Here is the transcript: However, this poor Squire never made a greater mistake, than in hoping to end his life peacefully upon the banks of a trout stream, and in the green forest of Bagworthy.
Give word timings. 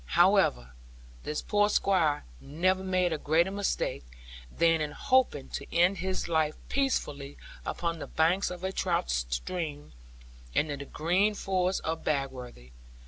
However, 0.17 0.71
this 1.21 1.43
poor 1.43 1.69
Squire 1.69 2.23
never 2.39 2.83
made 2.83 3.13
a 3.13 3.19
greater 3.19 3.51
mistake, 3.51 4.03
than 4.51 4.81
in 4.81 4.93
hoping 4.93 5.49
to 5.49 5.71
end 5.71 5.99
his 5.99 6.27
life 6.27 6.55
peacefully 6.69 7.37
upon 7.67 7.99
the 7.99 8.07
banks 8.07 8.49
of 8.49 8.63
a 8.63 8.71
trout 8.71 9.11
stream, 9.11 9.93
and 10.55 10.71
in 10.71 10.79
the 10.79 10.85
green 10.85 11.35
forest 11.35 11.81
of 11.83 12.03
Bagworthy. 12.03 12.71